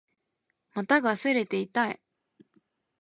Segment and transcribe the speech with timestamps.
[0.73, 2.01] 股が擦れて痛い